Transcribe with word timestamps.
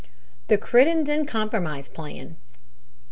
The 0.47 0.57
Crittenden 0.57 1.27
Compromise 1.27 1.87
Plan. 1.87 2.35